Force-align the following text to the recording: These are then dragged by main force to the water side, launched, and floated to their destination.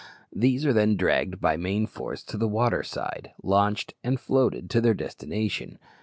These 0.35 0.65
are 0.65 0.73
then 0.73 0.95
dragged 0.95 1.39
by 1.39 1.57
main 1.57 1.85
force 1.85 2.23
to 2.23 2.35
the 2.35 2.47
water 2.47 2.81
side, 2.81 3.33
launched, 3.43 3.93
and 4.03 4.19
floated 4.19 4.67
to 4.71 4.81
their 4.81 4.95
destination. 4.95 5.77